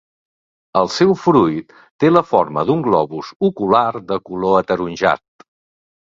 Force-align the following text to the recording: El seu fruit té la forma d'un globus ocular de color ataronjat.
El 0.79 0.87
seu 0.93 1.11
fruit 1.25 1.75
té 2.05 2.11
la 2.13 2.23
forma 2.31 2.65
d'un 2.71 2.81
globus 2.89 3.31
ocular 3.51 3.85
de 4.15 4.19
color 4.33 4.59
ataronjat. 4.63 5.25